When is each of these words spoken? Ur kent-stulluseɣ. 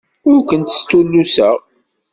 Ur 0.31 0.39
kent-stulluseɣ. 0.49 1.57